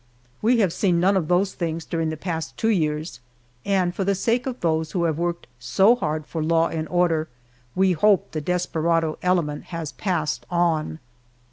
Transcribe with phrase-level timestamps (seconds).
[0.41, 3.19] We have seen none of those things during the past two years,
[3.63, 7.27] and for the sake of those who have worked so hard for law and order,
[7.75, 10.97] we hope the desperado element has passed on.